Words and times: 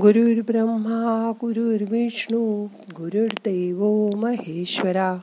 गुरुर्ब्रह्मा 0.00 1.32
गुरुर्विष्णू 1.40 2.66
गुरुर्देव 2.96 4.10
महेश्वरा 4.16 5.16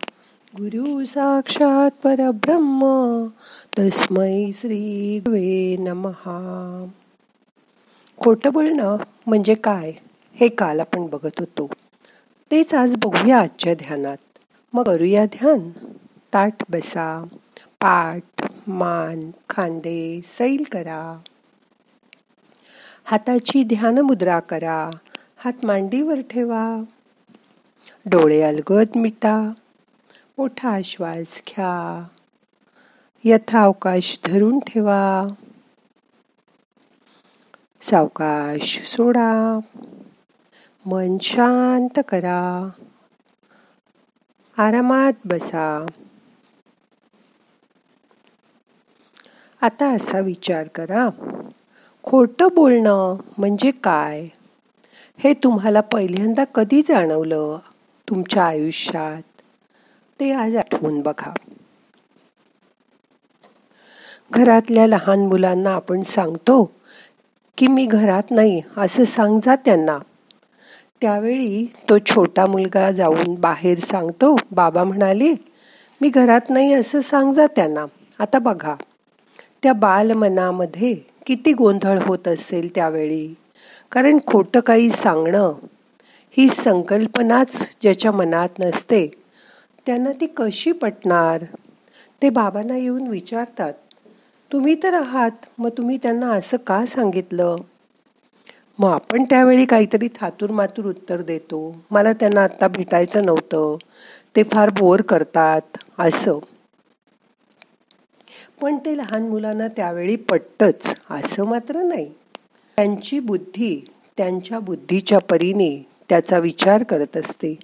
गुरु 0.62 1.06
साक्षात 1.06 1.92
परब्रह्म 2.04 2.84
तस्मै 3.80 4.52
श्री 4.54 5.20
वे 5.28 5.76
नमहा 5.80 6.88
खोटं 8.18 8.54
बोलणं 8.54 8.98
म्हणजे 9.28 9.54
काय? 9.54 9.92
हे 10.34 10.48
काल 10.48 10.80
आपण 10.80 11.06
बघत 11.06 11.40
होतो. 11.40 11.70
तेच 12.52 12.74
आज 12.74 12.96
बघूया 12.96 13.40
आजच्या 13.40 13.74
ध्यानात. 13.74 14.18
मग 14.74 14.84
करूया 14.84 15.26
ध्यान. 15.26 15.70
ताट 16.34 16.54
बसा. 16.70 17.24
पाठ 17.66 18.48
मान 18.68 19.32
खांदे 19.50 20.22
सैल 20.26 20.64
करा. 20.72 21.20
हाताची 23.08 23.64
ध्यान 23.64 23.98
मुद्रा 23.98 24.40
करा. 24.40 24.90
हात 25.38 25.66
मांडीवर 25.66 26.22
ठेवा. 26.30 26.84
डोळे 28.06 28.42
अलगद 28.42 28.98
मिटा. 28.98 29.54
मोठा 30.38 30.82
श्वास 30.84 31.42
घ्या. 31.48 32.08
यथावकाश 33.24 34.20
धरून 34.26 34.60
ठेवा. 34.60 35.28
सावकाश 37.82 38.88
सोडा. 38.88 39.60
मन 40.86 41.18
शांत 41.22 42.00
करा. 42.08 42.70
आरामात 44.58 45.14
बसा. 45.26 45.86
आता 49.62 49.94
असा 49.94 50.20
विचार 50.20 50.68
करा. 50.68 51.10
खोटं 52.06 52.48
बोलणं 52.56 53.18
म्हणजे 53.38 53.72
काय? 53.72 54.28
हे 55.20 55.34
तुम्हाला 55.34 55.82
पहिल्यांदा 55.82 56.44
कधी 56.44 56.82
जाणवलं 56.82 57.58
तुमच्या 58.10 58.44
आयुष्यात? 58.44 59.22
ते 60.20 60.32
आज 60.32 60.56
आठवून 60.56 61.02
बघा. 61.02 61.34
घरातल्या 64.32 64.88
लहान 64.88 65.20
मुलांना 65.20 65.74
आपण 65.74 66.02
सांगतो 66.02 66.72
की 67.58 67.68
मी 67.68 67.86
घरात 67.86 68.32
नाही 68.32 68.62
असं 68.78 69.04
सांग 69.04 69.40
जा 69.46 69.56
त्यांना. 69.56 69.98
त्यावेळी 71.02 71.66
तो 71.90 71.98
छोटा 72.00 72.46
मुलगा 72.46 72.92
जाऊन 72.92 73.36
बाहेर 73.36 73.80
सांगतो 73.80 74.36
बाबा 74.52 74.84
म्हणाले 74.84 75.34
मी 76.02 76.10
घरात 76.10 76.50
नाही 76.50 76.74
असं 76.74 77.02
सांग 77.02 77.34
जा 77.34 77.48
त्यांना. 77.48 77.86
आता 78.20 78.40
बघा. 78.40 78.76
त्या 79.64 79.74
बालमनामध्ये 79.74 81.15
किती 81.26 81.54
गोंधळ 81.54 82.00
होत 82.02 82.28
असेल 82.28 82.76
त्यावेळी? 82.76 83.34
कारण 83.92 84.18
खोटं 84.28 84.60
काही 84.60 84.90
सांगणं 84.90 85.54
ही 86.38 86.50
संकल्पनाच 86.50 87.70
ज्याच्या 87.82 88.12
मनात 88.12 88.50
नसते. 88.60 89.08
त्यांना 89.86 90.12
ती 90.12 90.28
कशी 90.28 90.72
पटणार? 90.72 91.44
ते 92.22 92.30
बाबांना 92.30 92.78
येऊन 92.78 93.08
विचारतात 93.08 93.74
तुम्ही 94.52 94.76
तर 94.84 94.94
आहात 94.94 95.32
मग 95.58 95.70
तुम्ही 95.70 95.98
त्यांना 95.98 96.32
असं 96.32 96.58
का 96.58 96.86
सांगितलं? 96.86 97.56
मग 98.80 98.90
आपण 98.90 99.24
त्यावेळी 99.24 99.66
काहीतरी 99.66 100.08
थातूर 100.08 100.52
मातूर 100.52 100.86
उत्तर 100.86 101.22
देतो. 101.22 101.76
मला 101.92 102.14
त्यांना 102.14 102.44
आत्ता 102.44 102.68
भेटायचं 102.68 103.26
नव्हतं. 103.26 103.78
ते 104.36 104.44
फार 104.44 104.70
बोर 104.70 105.02
करतात. 105.02 105.62
असं. 106.00 106.40
पण 108.62 108.78
ते 108.78 108.98
लहान 108.98 109.30
मुलांना 109.30 109.68
त्यावेळी 109.68 110.16
पटतच 110.16 110.94
असं 111.10 111.46
मात्र 111.46 111.82
नाही. 111.84 112.10
त्यांची 112.78 113.20
बुद्धी 113.20 113.86
त्यांच्या 114.18 114.60
बुद्धीच्या 114.60 115.20
परीने 115.20 115.86
त्याचा 116.10 116.38
विचार 116.38 116.84
करत 116.84 117.18
असते. 117.18 117.56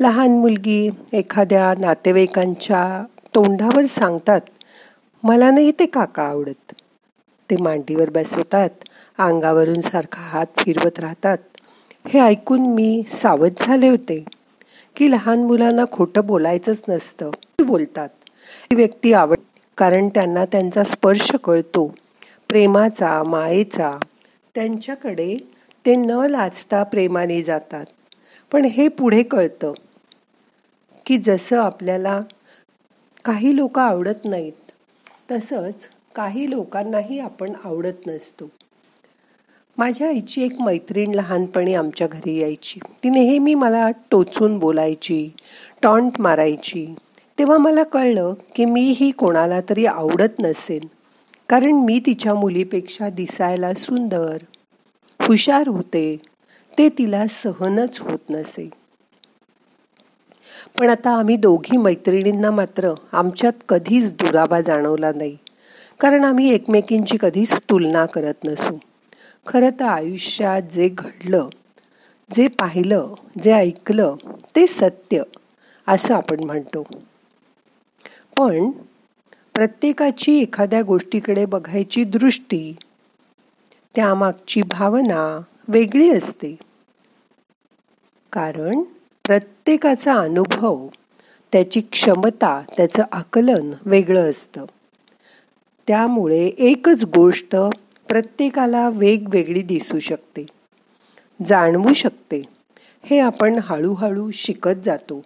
लहान 0.00 0.30
मुलगी 0.30 0.90
एखाद्या 1.12 1.74
नातेवाईकांच्या 1.78 3.04
तोंडावर 3.34 3.86
सांगतात 3.86 4.40
मला 5.22 5.50
नाही 5.50 5.72
ते 5.72 5.86
काका 5.86 6.22
आवडत. 6.22 6.72
ते 7.50 7.56
मांडीवर 7.56 8.10
बसवतात 8.10 8.70
अंगावरून 9.18 9.80
सारखा 9.80 10.22
हात 10.22 10.46
फिरवत 10.58 11.00
राहतात. 11.00 11.38
हे 12.08 12.20
ऐकून 12.20 12.60
मी 12.60 13.02
सावध 13.08 13.52
झाले 13.60 13.88
होते 13.88 14.24
की 14.96 15.10
लहान 15.10 15.38
मुलांना 15.38 15.84
खोटं 15.92 16.26
बोलायचंच 16.26 16.82
नसतं. 16.88 17.30
बोलतात. 17.66 18.08
ही 18.70 18.76
व्यक्ती 18.76 19.12
आवड 19.12 19.38
कारण 19.76 20.08
त्यांना 20.08 20.44
त्यांचा 20.44 20.84
स्पर्श 20.84 21.30
कळतो. 21.44 21.94
प्रेमाचा 22.48 23.22
मायेचा. 23.22 23.98
त्यांच्याकडे 24.54 25.36
ते 25.86 25.96
न 25.96 26.10
लाचता 26.10 26.82
प्रेमाने 26.82 27.42
जातात. 27.42 27.84
पण 28.52 28.64
हे 28.64 28.88
पुढे 28.88 29.22
कळतं 29.22 29.72
की 31.06 31.18
जसं 31.18 31.60
आपल्याला 31.60 32.20
काही 33.24 33.56
लोक 33.56 33.78
आवडत 33.78 34.24
नाहीत 34.24 34.70
तसंच 35.30 35.90
काही 36.14 36.50
लोकांनाही 36.50 37.18
आपण 37.18 37.52
आवडत 37.64 38.06
नसतो. 38.06 38.50
माझ्या 39.78 40.08
आईची 40.08 40.42
एक 40.42 40.60
मैत्रीण 40.60 41.14
लहानपणी 41.14 41.74
आमच्या 41.74 42.06
घरी 42.06 42.38
यायची. 42.38 42.80
ती 43.04 43.08
नेहमी 43.08 43.54
मला 43.54 43.90
टोचून 44.10 44.58
बोलायची 44.58 45.30
टॉन्ट 45.82 46.20
मारायची. 46.20 46.94
तेव्हा 47.38 47.56
मला 47.58 47.82
कळलं 47.82 48.34
की 48.54 48.64
मी 48.64 48.82
ही 48.98 49.10
कोणाला 49.10 49.60
तरी 49.60 49.86
आवडत 49.86 50.38
नसेन 50.38 50.86
कारण 51.48 51.72
मी 51.72 52.00
तिच्या 52.06 52.34
मुलीपेक्षा 52.34 53.08
दिसायला 53.08 53.72
सुंदर 53.74 54.36
हुशार 55.20 55.68
होते 55.68 56.16
ते 56.78 56.88
तिला 56.88 57.26
सहनच 57.26 58.00
होत 58.00 58.30
नसे. 58.30 58.68
पण 60.78 60.90
आता 60.90 61.10
आम्ही 61.10 61.36
दोघी 61.36 61.76
मैत्रिणींना 61.76 62.50
मात्र 62.50 62.92
आमच्यात 63.12 63.52
कधीच 63.68 64.12
दुराबा 64.12 64.60
जाणवला 64.60 65.12
नाही 65.16 65.36
कारण 66.00 66.24
आम्ही 66.24 66.50
एकमेकींची 66.50 67.16
कधीच 67.20 67.52
तुलना 67.70 68.04
करत 68.06 68.44
नसू. 68.44 68.76
खरं 69.46 69.70
तर 69.80 69.84
आयुष्यात 69.84 70.62
जे 70.74 70.88
घडलं 70.88 71.48
जे 72.30 72.48
पाहिलं 72.48 73.14
जे 73.44 73.52
ऐकलं 73.52 74.14
ते 74.56 74.66
सत्य 74.66 75.22
असं 75.86 76.14
आपण 76.14 76.44
म्हणतो. 76.44 76.84
पण 78.38 78.70
प्रत्येकाची 79.54 80.38
एखाद्या 80.38 80.82
गोष्टीकडे 80.82 81.44
बघायची 81.44 82.04
दृष्टी 82.04 82.76
त्यामागची 83.94 84.62
भावना 84.62 85.40
वेगळी 85.68 86.10
असते. 86.10 86.56
कारण 88.32 88.82
प्रत्येकाचा 89.24 90.14
अनुभव 90.14 90.88
त्याची 91.52 91.80
क्षमता 91.80 92.62
त्याचं 92.76 93.02
आकलन 93.12 93.70
वेगळं 93.86 94.30
असतं. 94.30 94.64
त्यामुळे 95.88 96.46
एकच 96.46 97.04
गोष्ट 97.04 97.56
प्रत्येकाला 98.08 98.88
वेगवेगळी 98.88 99.62
दिसू 99.62 99.98
शकते. 99.98 100.46
जाणवू 101.46 101.92
शकते. 101.92 102.42
हे 103.02 103.18
आपण 103.18 103.58
हळूहळू 103.62 104.30
शिकत 104.30 104.84
जातो. 104.84 105.22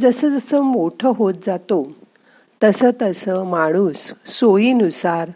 जसं 0.00 0.28
जसं 0.28 0.60
मोठं 0.60 1.12
होत 1.16 1.34
जातो 1.46 1.92
तसं 2.62 2.90
तसं 3.02 3.44
माणूस 3.44 4.12
सोयीनुसार 4.26 5.30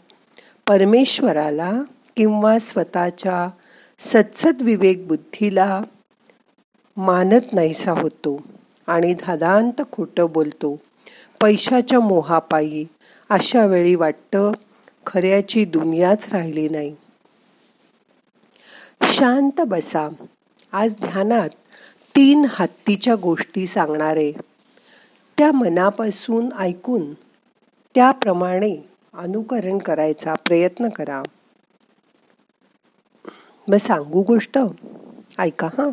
परमेश्वराला 0.68 1.72
किंवा 2.16 2.58
स्वतःच्या 2.58 3.50
सत्सद 3.98 4.62
विवेक 4.62 5.08
बुद्धीला 5.08 5.82
मानत 6.96 7.54
नाहीसा 7.54 7.92
होतो 7.92 8.42
आणि 8.86 9.14
धादांत 9.14 9.82
खोटं 9.92 10.26
बोलतो. 10.30 10.80
पैशाच्या 11.40 12.00
मोहापायी 12.00 12.86
अशा 13.30 13.66
वेळी 13.66 13.94
वाटतं 13.94 14.52
खऱ्याची 15.06 15.64
दुनियाच 15.64 16.32
राहिली 16.32 16.68
नाही. 16.68 16.96
शांत 19.02 19.60
बसा. 19.60 20.08
आज 20.72 20.94
ध्यानात 21.00 21.50
तीन 22.16 22.46
हत्तीच्या 22.48 23.14
गोष्टी 23.14 23.66
सांगणारे 23.66 24.32
त्या 25.38 25.52
मनापासून 25.52 26.48
ऐकून 26.58 27.14
त्याप्रमाणे 27.94 28.88
अनुकरण 29.14 29.78
करायचा 29.78 30.34
प्रयत्न 30.34 30.88
करा. 30.88 31.22
मग 33.68 33.76
सांगू 33.76 34.22
गोष्ट? 34.22 34.58
ऐका 35.38 35.66
हा. 35.66 35.90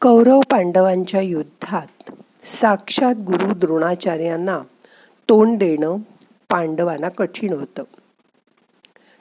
कौरव 0.00 0.40
पांडवांच्या 0.40 1.20
युद्धात 1.20 2.10
साक्षात 2.46 3.14
गुरु 3.14 3.54
द्रोणाचार्यांना 3.54 4.58
तोंड 5.28 5.58
देणं 5.58 5.96
पांडवांना 6.50 7.08
कठीण 7.08 7.52
होतं. 7.52 7.82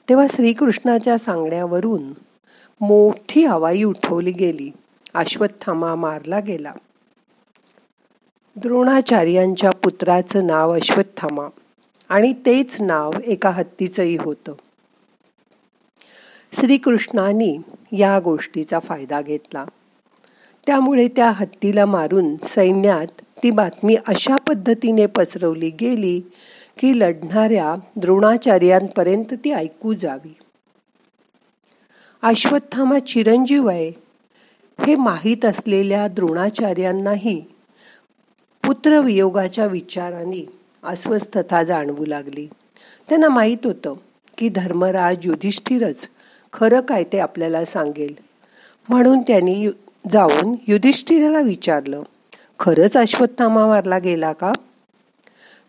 तेव्हा 0.09 0.27
श्रीकृष्णाच्या 0.33 1.17
सांगण्यावरून 1.17 2.03
मोठी 2.81 3.45
हवाई 3.45 3.83
उठवली 3.83 4.31
गेली. 4.31 4.71
अश्वत्थामा 5.13 5.95
मारला 5.95 6.39
गेला. 6.39 6.73
द्रोणाचार्यांच्या 8.57 9.69
पुत्राचं 9.69 10.47
नाव 10.47 10.75
अश्वत्थामा 10.75 11.47
आणि 12.09 12.33
तेच 12.33 12.81
नाव 12.81 13.11
एका 13.25 13.49
हत्तीचंही 13.49 14.17
होतं. 14.17 14.53
श्रीकृष्णाने 16.53 17.61
या 17.97 18.19
गोष्टीचा 18.19 18.79
फायदा 18.79 19.21
घेतला. 19.21 19.65
त्यामुळे 20.67 21.07
त्या 21.07 21.31
हत्तीला 21.31 21.85
मारून 21.85 22.37
सैन्यात 22.37 23.21
ती 23.43 23.51
बातमी 23.51 23.97
अशा 24.07 24.35
पद्धतीने 24.35 25.05
पसरवली 25.05 25.69
गेली 25.69 26.21
की 26.77 26.99
लढणाऱ्या 26.99 27.75
द्रोणाचार्यांपर्यंत 27.95 29.33
ती 29.33 29.51
ऐकू 29.51 29.93
जावी. 29.93 30.35
अश्वत्थामा 32.21 32.99
चिरंजीव 32.99 33.67
आहे. 33.67 33.91
हे 34.87 34.95
माहीत 34.95 35.45
असलेल्या 35.45 36.07
द्रोणाचार्यांनाही 36.07 37.43
पुत्रवियोगाच्या 38.67 39.65
विचाराने 39.65 40.45
अस्वस्थता 40.83 41.63
जाणवू 41.63 42.05
लागली. 42.05 42.47
त्यांना 43.09 43.29
माहीत 43.29 43.57
होतं 43.63 43.93
की 44.37 44.49
धर्मराज 44.49 45.17
युधिष्ठिरच 45.23 46.09
खरं 46.53 46.81
काय 46.81 47.03
ते 47.03 47.19
आपल्याला 47.19 47.65
सांगेल. 47.65 48.13
म्हणून 48.89 49.21
त्यांनी 49.21 49.69
जाऊन 50.11 50.55
युधिष्ठिराला 50.67 51.39
विचारलं 51.39 52.03
खरंच 52.59 52.97
अश्वत्थामा 52.97 53.67
मारला 53.67 53.97
गेला 53.97 54.33
का? 54.33 54.53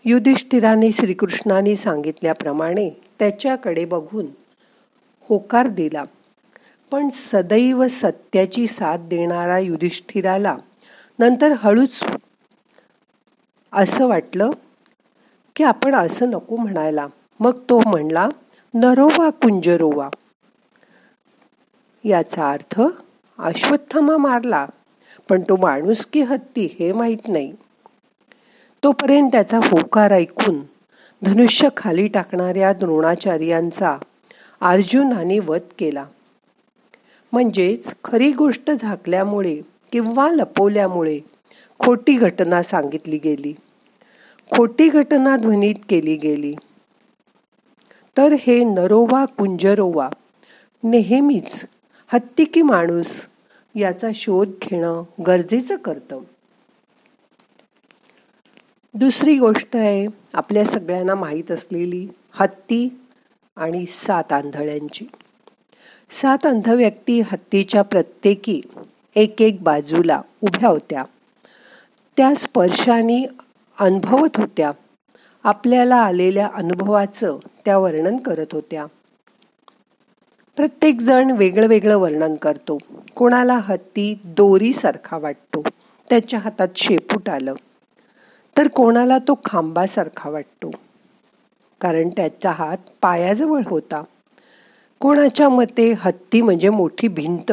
युधिष्ठिराने 0.05 0.93
श्रीकृष्णाने 0.93 1.77
सांगितल्याप्रमाणे 1.77 2.91
त्याच्याकडे 3.19 3.85
बघून 3.85 4.27
होकार 5.29 5.67
दिला. 5.67 6.05
पण 6.91 7.09
सदैव 7.09 7.89
सत्याची 7.89 8.67
साथ 8.67 8.99
देणारा 8.99 9.59
युधिष्ठिराला 9.59 10.57
नंतर 11.19 11.53
हळूच 11.53 12.05
असं 13.73 14.07
वाटलं 14.07 14.51
की 15.57 15.65
आपण 15.65 15.95
असं 15.95 16.31
नको 16.31 16.57
म्हणायला. 16.57 17.07
मग 17.41 17.59
तो 17.69 17.79
म्हणला 17.79 18.29
नरोवा 18.75 19.31
कुंजरोवा. 19.31 20.09
याचा 22.05 22.51
अर्थ 22.51 22.83
अश्वत्थामा 23.39 24.17
मारला 24.17 24.67
पण 25.29 25.41
तो 25.41 25.57
माणूस 25.57 26.07
की 26.07 26.23
हत्ती 26.23 26.77
हे 26.79 26.93
माहीत 26.93 27.29
नाही. 27.29 27.53
तोपर्यंत 28.85 29.31
त्याचा 29.33 29.59
होकार 29.59 30.11
ऐकून 30.11 30.61
धनुष्य 31.23 31.69
खाली 31.77 32.09
टाकणाऱ्या 32.09 32.73
द्रोणाचार्यांचा 32.73 33.99
अर्जुनाने 34.61 35.39
वध 35.39 35.61
केला. 35.79 36.05
म्हणजेच 37.33 37.95
खरी 38.05 38.33
गोष्ट 38.33 38.71
झाकल्यामुळे 38.71 39.61
किंवा 39.93 40.29
लपवल्यामुळे 40.29 41.19
खोटी 41.79 42.17
घटना 42.17 42.63
सांगितली 42.63 43.19
गेली. 43.19 43.53
खोटी 44.57 44.89
घटना 44.89 45.37
ध्वनीत 45.37 45.75
केली 45.89 46.17
गेली. 46.17 46.55
तर 48.17 48.35
हे 48.39 48.65
नरोवा 48.65 49.25
कुंजरोवा 49.25 50.09
नेहमीच 50.85 51.65
हत्ती 52.13 52.45
की 52.45 52.63
माणूस 52.63 53.27
याचा 53.75 54.09
शोध 54.15 54.49
घेणं 54.63 55.03
गरजेचं 55.27 55.77
करतं 55.77 56.21
दुसरी 58.95 59.39
गोष्ट 59.39 59.77
आहे 59.77 60.07
आपल्या 60.35 60.65
सगळ्यांना 60.65 61.15
माहीत 61.15 61.51
असलेली 61.51 62.09
हत्ती 62.33 62.89
आणि 63.57 63.87
सात 63.87 64.33
आंधळ्यांची. 64.33 65.05
सात 66.11 66.47
अंध 66.47 66.69
व्यक्ती 66.69 67.21
हत्तीच्या 67.21 67.83
प्रत्येकी 67.83 68.61
एक 69.15 69.43
एक 69.43 69.63
बाजूला 69.63 70.23
उभ्या 70.41 70.69
होत्या. 70.69 71.05
त्या 72.19 72.35
स्पर्शाने 72.35 73.27
अनुभवत 73.81 74.37
होत्या. 74.37 74.73
आपल्याला 75.45 75.97
आलेल्या 75.97 76.49
अनुभवाचं 76.55 77.39
त्या 77.65 77.79
वर्णन 77.79 78.17
करत 78.17 78.47
होत्या. 78.53 78.87
प्रत्येक 80.57 81.01
जण 81.01 81.31
वेगळं 81.31 81.67
वेगळं 81.67 81.97
वर्णन 81.97 82.35
करतो. 82.35 82.79
कोणाला 83.17 83.55
हत्ती 83.55 84.21
दोरीसारखा 84.25 85.19
वाटतो. 85.19 85.63
त्याच्या 86.09 86.41
हातात 86.41 86.69
शेपूट 86.77 87.29
आलं. 87.29 87.55
तर 88.57 88.69
कोणाला 88.69 89.19
तो 89.19 89.39
खांबासारखा 89.45 90.31
वाटतो. 90.31 90.71
कारण 91.81 92.09
त्याचा 92.09 92.51
हात 92.51 92.79
पायाजवळ 93.03 93.61
होता. 93.67 94.03
कोणाच्या 95.01 95.49
मते 95.49 95.93
हत्ती 95.93 96.43
म्हणजे 96.43 96.69
मोठी 96.69 97.09
भिंत. 97.09 97.53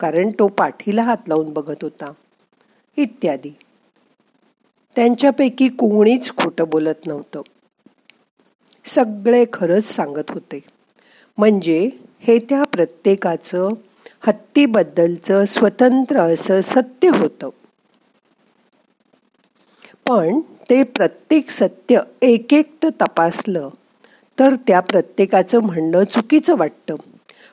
कारण 0.00 0.30
तो 0.38 0.48
पाठीला 0.48 1.02
हात 1.02 1.28
लावून 1.28 1.52
बघत 1.52 1.76
होता. 1.82 2.12
इत्यादी. 2.96 3.56
त्यांच्यापैकी 4.98 5.68
कोणीच 5.68 6.36
खोटं 6.36 6.68
बोलत 6.68 7.06
नव्हतं. 7.06 7.42
सगळे 8.84 9.44
खरंच 9.52 9.84
सांगत 9.84 10.30
होते. 10.30 10.60
म्हणजे 11.38 11.90
हे 12.20 12.38
त्या 12.38 12.62
प्रत्येकाचं 12.62 13.68
हत्तीबद्दलचं 14.20 15.44
स्वतंत्र 15.44 16.20
असं 16.20 16.60
सत्य 16.60 17.08
होतं. 17.08 17.48
पण 20.08 20.40
ते 20.70 20.82
प्रत्येक 20.82 21.50
सत्य 21.50 22.00
एक 22.22 22.54
एकटं 22.54 22.88
तपासलं 22.88 23.68
तर 24.38 24.54
त्या 24.54 24.80
प्रत्येकाचं 24.80 25.58
म्हणणं 25.58 26.04
चुकीचं 26.04 26.56
वाटतं. 26.56 26.96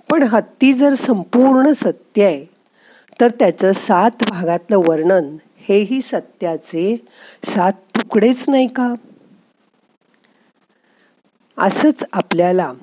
पण 0.10 0.24
हत्ती 0.24 0.74
जर 0.74 0.94
संपूर्ण 0.94 1.74
सत्य 1.74 2.24
आहे 2.24 2.46
तर 3.22 3.28
त्याचं 3.40 3.72
सात 3.72 4.12
भागातलं 4.30 4.78
वर्णन 4.78 5.36
हेही 5.68 6.02
सत्याचे 6.02 7.06
सात 7.44 7.74
तुकडेच 7.74 8.50
नाही 8.50 8.68
का? 8.68 8.94
असंच 11.58 12.04
आपल्याला 12.14 12.74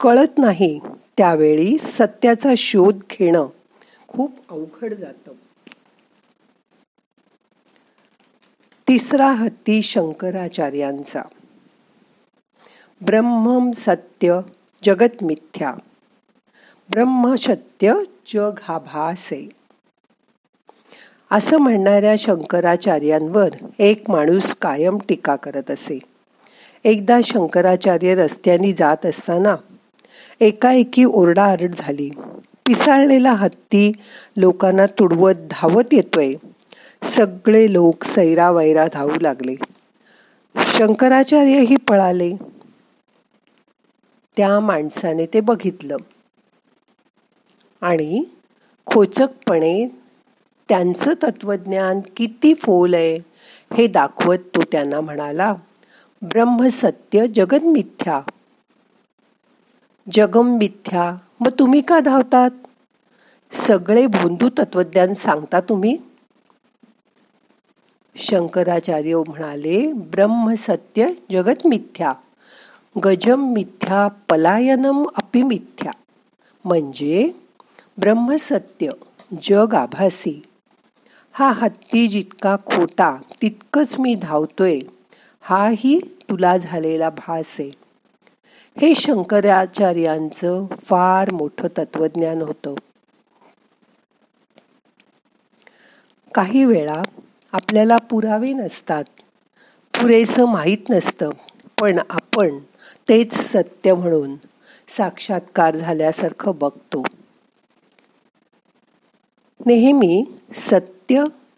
कळत 0.00 0.38
नाही 0.38 0.80
त्यावेळी 1.16 1.78
सत्याचा 1.78 2.48
शोध 2.56 2.96
घेणं 3.10 3.46
खूप 4.08 4.32
अवघड 4.50 4.94
जातं. 4.94 5.32
तिसरा 8.88 9.32
हत्ती 9.32 9.82
शंकराचार्यांचा. 9.82 11.22
ब्रह्म 13.00 13.70
सत्य 13.70 14.40
जगत 14.84 15.22
मिथ्या. 15.22 15.74
ब्रह्म 16.90 17.34
सत्य 17.34 17.94
जग 18.26 18.58
हा 18.62 18.78
भास 18.78 19.28
आहे. 19.32 19.59
असं 21.32 21.56
म्हणणाऱ्या 21.56 22.14
शंकराचार्यांवर 22.18 23.48
एक 23.78 24.10
माणूस 24.10 24.54
कायम 24.54 24.98
टीका 25.08 25.36
करत 25.36 25.70
असे. 25.70 25.98
एकदा 26.84 27.20
शंकराचार्य 27.24 28.14
रस्त्याने 28.14 28.72
जात 28.72 29.06
असताना 29.06 29.56
एकाएकी 30.40 31.04
ओरडाआरड 31.04 31.74
झाली. 31.78 32.10
पिसाळलेला 32.66 33.32
हत्ती 33.32 33.92
लोकांना 34.36 34.86
तुडवत 34.86 35.34
धावत 35.50 35.84
येतोय. 35.92 36.34
सगळे 37.02 37.72
लोक 37.72 38.04
सैरा 38.04 38.50
वैरा 38.50 38.86
धावू 38.92 39.20
लागले. 39.20 39.54
शंकराचार्यही 40.56 41.76
पळाले. 41.76 42.32
त्या 44.36 44.60
माणसाने 44.60 45.26
ते 45.26 45.40
बघितलं. 45.40 45.96
आणि 47.80 48.24
खोचकपणे 48.86 49.99
त्यांचं 50.70 51.14
तत्वज्ञान 51.22 52.00
किती 52.16 52.54
फोल 52.54 52.94
आहे 52.94 53.18
हे 53.76 53.86
दाखवत 53.86 54.38
तो 54.38 54.62
त्यांना 54.72 55.00
म्हणाला 55.00 55.54
ब्रह्मसत्य 56.22 57.26
जगन 57.26 57.66
मिथ्या. 57.66 58.20
जगम 60.12 60.48
मिथ्या 60.48 61.16
मग 61.40 61.50
तुम्ही 61.58 61.80
का 61.80 62.00
धावतात? 62.00 62.50
सगळे 63.52 64.06
भोंदू 64.06 64.48
तत्वज्ञान 64.48 65.14
सांगता 65.14 65.60
तुम्ही? 65.60 65.96
शंकराचार्य 68.16 69.16
म्हणाले 69.16 69.92
ब्रह्म 69.92 70.54
सत्य 70.54 71.08
जगत 71.30 71.66
मिथ्या. 71.66 72.12
गजम 73.04 73.52
मिथ्या 73.52 74.08
पलायनम 74.08 75.06
अपि 75.16 75.42
मिथ्या. 75.42 75.92
म्हणजे 76.64 77.30
ब्रह्मसत्य 77.98 78.90
जग 79.42 79.74
आभासी. 79.74 80.42
हा 81.32 81.52
हत्ती 81.52 82.08
जितका 82.08 82.56
खोटा 82.66 83.16
तितकंच 83.42 83.98
मी 83.98 84.14
धावतोय. 84.14 84.80
हाही 85.40 86.00
तुला 86.30 86.56
झालेला 86.56 87.10
भास 87.10 87.56
आहे. 87.58 87.70
हे 88.80 88.94
शंकराचार्यांचं 88.94 90.66
फार 90.84 91.30
मोठं 91.30 91.68
तत्वज्ञान 91.78 92.42
होतं. 92.42 92.74
काही 96.34 96.64
वेळा 96.64 97.02
आपल्याला 97.52 97.96
पुरावे 97.96 98.52
नसतात. 98.52 99.04
पुरेसं 99.94 100.44
माहीत 100.44 100.90
नसतं. 100.90 101.30
पण 101.80 101.98
आपण 102.10 102.58
तेच 103.08 103.34
सत्य 103.34 103.94
म्हणून 103.94 104.36
साक्षात्कार 104.88 105.76
झाल्यासारखं 105.76 106.52
बघतो. 106.60 107.02
नेहमी 109.66 110.24
सत्य 110.54 110.99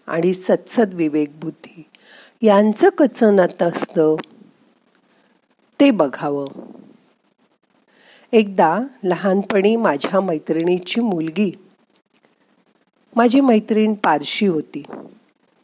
आणि 0.06 0.34
सत्सद 0.34 0.94
विवेक 0.94 1.40
बुद्धी 1.40 1.84
यांचं 2.42 2.88
कचनत 2.88 3.62
असतं. 3.62 4.16
ते 5.80 5.90
बघावं. 5.90 6.46
एकदा 8.32 8.80
लहानपणी 9.04 9.76
माझ्या 9.76 10.20
मैत्रिणीची 10.20 11.00
मुलगी 11.00 11.52
माझी 13.16 13.40
मैत्रीण 13.40 13.94
पारशी 13.94 14.46
होती. 14.46 14.82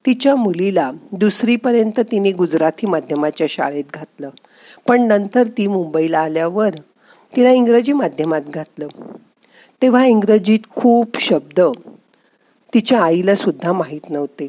तिच्या 0.07 0.37
मुलीला 0.37 0.91
दुसरीपर्यंत 1.13 2.01
तिने 2.01 2.33
गुजराती 2.33 2.87
माध्यमाच्या 2.87 3.47
शाळेत 3.51 3.85
घातलं. 3.95 4.31
पण 4.89 5.03
नंतर 5.03 5.47
ती 5.47 5.67
मुंबईला 5.67 6.19
आल्यावर 6.19 6.71
तिला 7.37 7.51
इंग्रजी 7.51 7.93
माध्यमात 7.93 8.41
घातलं. 8.41 8.89
तेव्हा 9.83 10.07
इंग्रजीत 10.07 10.59
खूप 10.77 11.09
शब्द 11.19 11.61
तिच्या 12.75 13.01
आईला 13.03 13.35
सुद्धा 13.35 13.73
माहीत 13.73 14.11
नव्हते. 14.11 14.47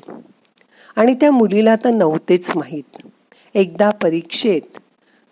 आणि 0.95 1.13
त्या 1.13 1.31
मुलीला 1.31 1.75
तर 1.75 1.89
नव्हतेच 1.89 2.51
माहीत. 2.55 3.07
एकदा 3.53 3.89
परीक्षेत 3.89 4.77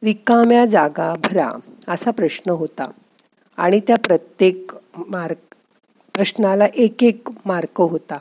रिकाम्या 0.04 0.66
जागा 0.66 1.16
भरा 1.16 1.52
असा 1.88 2.12
प्रश्न 2.12 2.52
होता. 2.52 2.92
आणि 3.58 3.80
त्या 3.80 3.96
प्रत्येक 3.96 4.72
मार्क 5.08 5.56
प्रश्नाला 6.14 6.66
एक 6.76 7.04
एक 7.04 7.30
मार्क 7.46 7.82
होता. 7.82 8.18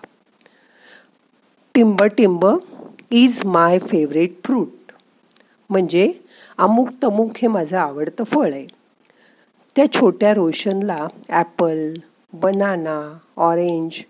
टिंब 1.75 2.03
टिंब 2.03 2.47
इज 3.11 3.45
माय 3.45 3.79
फेवरेट 3.79 4.33
फ्रूट 4.45 4.93
म्हणजे 5.71 6.13
अमुक 6.59 6.89
तमुक 7.03 7.31
हे 7.37 7.49
माझं 7.49 7.79
आवडतं 7.79 8.25
फळ 8.25 8.53
आहे. 8.53 8.67
त्या 9.77 9.93
छोट्या 9.93 10.35
रोशनला 10.35 11.07
ॲपल 11.29 11.95
बनाना 12.33 13.19
ऑरेंज 13.37 14.03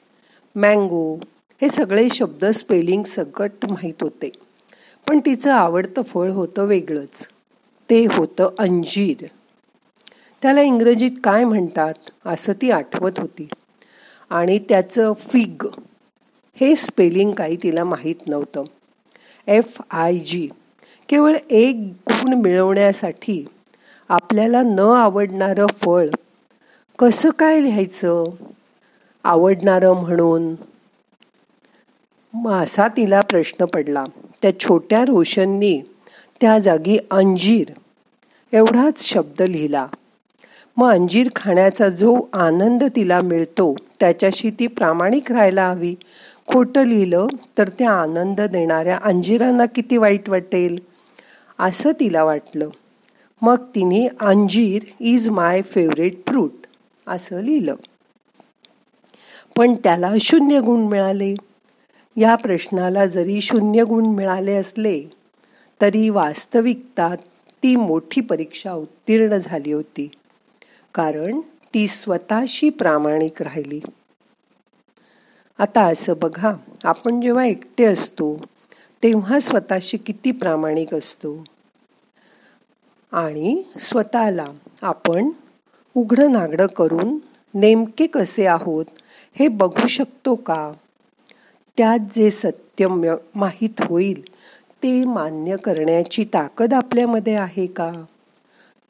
मँगो 0.56 1.20
हे 1.62 1.68
सगळे 1.68 2.08
शब्द 2.14 2.44
स्पेलिंग 2.44 3.02
सकट 3.04 3.66
माहीत 3.70 3.94
होते. 4.00 4.30
पण 5.08 5.18
तिचं 5.18 5.52
आवडतं 5.52 6.02
फळ 6.02 6.30
होतं 6.30 6.64
वेगळंच. 6.64 7.28
ते 7.90 8.04
होतं 8.04 8.50
अंजीर. 8.58 9.26
त्याला 10.42 10.62
इंग्रजीत 10.62 11.10
काय 11.25 11.44
म्हणतात 11.44 11.94
असं 12.26 12.52
ती 12.52 12.70
आठवत 12.70 13.12
होती. 13.18 13.48
आणि 14.30 14.58
त्याचं 14.58 15.12
फिग 15.12 15.66
हे 16.60 16.76
स्पेलिंग 16.76 17.32
काही 17.32 17.56
तिला 17.62 17.84
माहीत 17.84 18.26
नव्हतं. 18.26 18.64
एफ 19.46 19.80
आय 19.90 20.18
जी 20.18 20.48
केवळ 21.08 21.36
एक 21.50 21.76
गुण 22.10 22.34
मिळवण्यासाठी 22.34 23.46
आपल्याला 24.08 24.62
न 24.62 24.78
आवडणारं 24.78 25.66
फळ 25.66 26.08
कसं 26.98 27.30
काय 27.30 27.60
लिहायचं? 27.60 28.25
आवडणारं 29.26 29.92
म्हणून. 29.92 30.54
असा 32.50 32.88
तिला 32.88 33.21
प्रश्न 33.21 33.64
पडला. 33.64 34.04
त्या 34.42 34.61
छोट्या 34.61 35.04
रोशननी 35.04 35.80
त्या 36.40 36.59
जागी 36.59 36.99
अंजीर 37.11 37.73
एवढाच 38.52 39.04
शब्द 39.04 39.42
लिहिला. 39.42 39.87
मग 40.76 40.90
अंजीर 40.90 41.28
खाण्याचा 41.37 41.88
जो 41.88 42.18
आनंद 42.33 42.85
तिला 42.97 43.21
मिळतो 43.21 43.76
त्याच्याशी 44.00 44.50
ती 44.50 44.66
प्रामाणिक 44.66 45.33
राहायला 45.33 45.71
हवी. 45.71 45.95
खोटं 46.47 46.87
लिहिलं 46.87 47.26
तर 47.59 47.68
त्या 47.68 47.90
आनंद 47.90 48.40
देणाऱ्या 48.40 48.99
अंजिरांना 49.02 49.66
किती 49.66 49.97
वाईट 49.97 50.28
वाटेल? 50.28 50.78
असं 51.59 51.92
तिला 52.00 52.25
वाटलं. 52.25 52.68
मग 53.42 53.56
तिने 53.56 54.09
अंजीर 54.21 54.83
इज 55.00 55.28
माय 55.28 55.62
फेवरेट 55.62 56.14
फ्रूट 56.26 56.52
असं 57.06 57.40
लिहिलं. 57.40 57.75
पण 59.56 59.75
त्याला 59.75 60.12
शून्य 60.20 60.60
गुण 60.60 60.80
मिळाले. 60.80 61.34
या 62.16 62.34
प्रश्नाला 62.34 63.06
जरी 63.06 63.40
शून्य 63.40 63.84
गुण 63.84 64.04
मिळाले 64.06 64.54
असले 64.54 65.02
तरी 65.80 66.08
वास्तविकतात 66.08 67.16
ती 67.62 67.76
मोठी 67.76 68.20
परीक्षा 68.20 68.72
उत्तीर्ण 68.72 69.36
झाली 69.36 69.72
होती. 69.72 70.10
कारण 70.94 71.40
ती 71.75 71.88
स्वतःशी 71.88 72.70
प्रामाणिक 72.70 73.42
राहिली. 73.42 73.80
आता 75.58 75.80
असं 75.80 76.14
बघा 76.22 76.52
आपण 76.84 77.20
जेव्हा 77.20 77.44
एकटे 77.44 77.84
असतो 77.84 78.36
तेव्हा 79.02 79.38
स्वतःशी 79.38 79.96
किती 79.96 80.30
प्रामाणिक 80.30 80.94
असतो? 80.94 81.44
आणि 83.12 83.62
स्वतःला 83.80 84.46
आपण 84.82 85.30
उघडं 85.94 86.32
नागडं 86.32 86.66
करून 86.66 87.18
नेमके 87.54 88.06
कसे 88.06 88.46
आहोत 88.46 88.84
हे 89.38 89.48
बघू 89.48 89.86
शकतो 89.86 90.34
का? 90.34 90.72
त्यात 91.76 91.98
जे 92.14 92.30
सत्य 92.30 92.86
माहीत 93.34 93.80
होईल 93.80 94.22
ते 94.82 95.04
मान्य 95.04 95.56
करण्याची 95.56 96.24
ताकद 96.24 96.74
आपल्यामध्ये 96.74 97.34
आहे 97.34 97.66
का? 97.66 97.92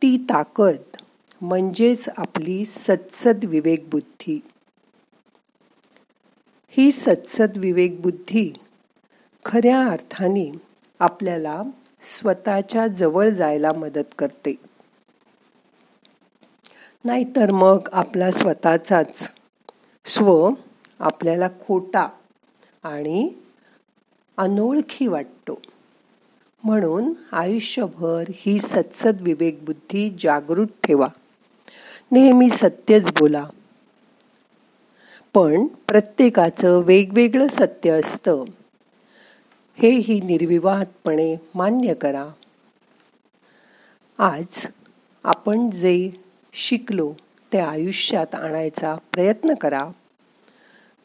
ती 0.02 0.16
ताकद 0.16 0.96
म्हणजेच 1.40 2.08
आपली 2.16 2.64
सत्सद 2.64 3.44
विवेकबुद्धी 3.44 4.40
ही 6.68 6.92
सत्सद 6.92 7.56
विवेकबुद्धी 7.56 8.52
खऱ्या 9.44 9.86
अर्थाने 9.86 10.52
आपल्याला 11.00 11.62
स्वतःच्या 12.02 12.86
जवळ 12.86 13.28
जायला 13.28 13.72
मदत 13.72 14.14
करते. 14.18 14.54
नाहीतर 17.04 17.50
मग 17.50 17.88
आपला 17.92 18.30
स्वतःचाच 18.30 19.28
स्व 20.06 20.50
आपल्याला 21.00 21.48
खोटा 21.66 22.08
आणि 22.82 23.34
अनोळखी 24.36 25.06
वाटतो. 25.06 25.62
म्हणून 26.64 27.12
आयुष्यभर 27.32 28.24
ही 28.32 28.60
सत्सद 28.60 29.16
विवेक 29.20 29.64
बुद्धी 29.64 30.16
जागृत 30.22 30.66
ठेवा. 30.84 31.08
नेहमी 32.12 32.50
सत्यच 32.50 33.10
बोला. 33.10 33.46
पण 35.34 35.66
प्रत्येकाचं 35.66 36.78
वेगवेगळं 36.78 37.48
सत्य 37.48 37.90
असतं. 37.90 38.44
हेही 39.76 40.20
निर्विवादपणे 40.20 41.36
मान्य 41.54 41.94
करा. 41.94 42.28
आज 44.18 44.66
आपण 45.24 45.70
जे 45.70 46.10
शिकलो 46.52 47.14
ते 47.52 47.58
आयुष्यात 47.58 48.34
आणायचा 48.34 48.96
प्रयत्न 49.12 49.54
करा. 49.54 49.90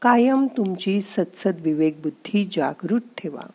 कायम 0.01 0.48
तुमची 0.57 1.01
सत्सद 1.01 1.62
विवेक 1.62 2.01
बुद्धी 2.01 2.50
जागृत 2.51 3.01
ठेवा. 3.17 3.50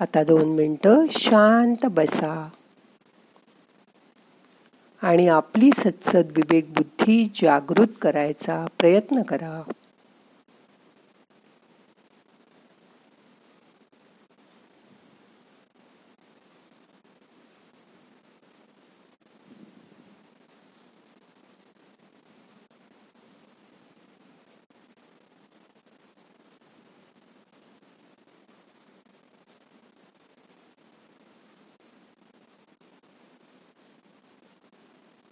आता 0.00 0.24
दोन 0.24 0.48
मिनटं 0.48 1.06
शांत 1.10 1.86
बसा. 1.86 2.48
आणि 5.02 5.28
आपली 5.28 5.70
सत्सद 5.78 6.32
विवेक 6.36 6.72
बुद्धी 6.72 7.32
जागृत 7.34 7.88
करायचा 8.02 8.66
प्रयत्न 8.78 9.22
करा. 9.22 9.62